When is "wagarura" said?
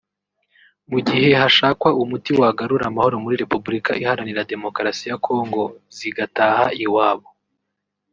2.39-2.85